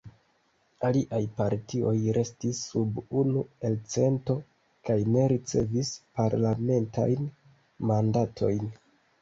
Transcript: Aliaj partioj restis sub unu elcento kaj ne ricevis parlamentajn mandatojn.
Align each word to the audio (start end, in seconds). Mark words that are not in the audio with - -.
Aliaj 0.87 1.19
partioj 1.41 1.91
restis 2.17 2.61
sub 2.69 2.97
unu 3.23 3.43
elcento 3.69 4.37
kaj 4.89 4.97
ne 5.17 5.29
ricevis 5.35 5.93
parlamentajn 6.21 7.33
mandatojn. 7.93 8.69